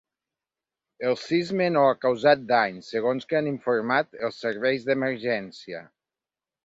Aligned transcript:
El 1.09 1.17
sisme 1.23 1.67
no 1.75 1.83
ha 1.89 1.91
causat 2.05 2.41
danys, 2.53 2.89
segons 2.95 3.29
que 3.33 3.37
han 3.41 3.51
informat 3.55 4.19
els 4.29 4.41
serveis 4.47 4.89
d’emergència. 4.89 5.85